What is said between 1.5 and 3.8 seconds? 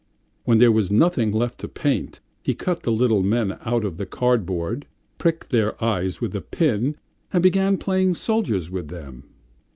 to paint he cut the little men